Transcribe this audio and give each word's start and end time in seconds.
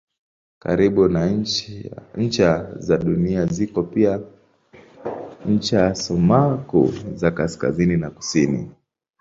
Karibu 0.61 1.03
na 1.13 1.21
ncha 2.17 2.75
za 2.79 2.97
Dunia 2.97 3.45
ziko 3.45 3.83
pia 3.83 4.19
ncha 5.45 5.95
sumaku 5.95 6.93
za 7.15 7.31
kaskazini 7.31 7.97
na 7.97 8.09
kusini. 8.09 8.69